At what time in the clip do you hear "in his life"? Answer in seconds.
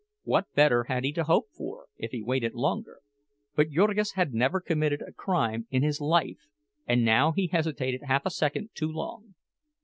5.69-6.47